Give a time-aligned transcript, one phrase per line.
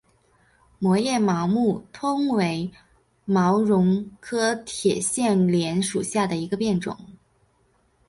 [0.79, 2.71] 膜叶毛木通为
[3.23, 6.97] 毛茛科铁线莲属下的一个变种。